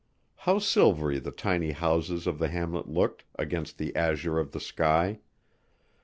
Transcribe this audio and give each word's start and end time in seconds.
How 0.35 0.57
silvery 0.57 1.19
the 1.19 1.29
tiny 1.29 1.73
houses 1.73 2.25
of 2.25 2.39
the 2.39 2.47
hamlet 2.47 2.89
looked 2.89 3.23
against 3.37 3.77
the 3.77 3.95
azure 3.95 4.39
of 4.39 4.51
the 4.51 4.59
sky! 4.59 5.19